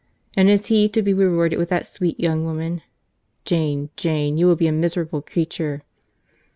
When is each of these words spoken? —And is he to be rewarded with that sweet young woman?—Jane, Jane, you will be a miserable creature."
—And 0.35 0.49
is 0.49 0.65
he 0.65 0.89
to 0.89 1.03
be 1.03 1.13
rewarded 1.13 1.59
with 1.59 1.69
that 1.69 1.85
sweet 1.85 2.19
young 2.19 2.43
woman?—Jane, 2.43 3.91
Jane, 3.95 4.35
you 4.35 4.47
will 4.47 4.55
be 4.55 4.65
a 4.65 4.71
miserable 4.71 5.21
creature." 5.21 5.83